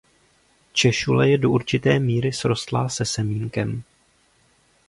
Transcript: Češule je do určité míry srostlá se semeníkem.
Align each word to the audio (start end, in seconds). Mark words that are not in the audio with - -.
Češule 0.73 1.29
je 1.29 1.37
do 1.37 1.49
určité 1.51 1.99
míry 1.99 2.33
srostlá 2.33 2.89
se 2.89 3.05
semeníkem. 3.05 3.83